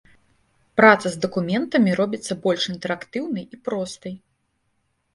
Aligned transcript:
Праца 0.79 1.07
з 1.15 1.19
дакументамі 1.25 1.95
робіцца 2.01 2.33
больш 2.49 2.61
інтэрактыўнай 2.75 3.45
і 3.53 3.65
простай. 3.67 4.21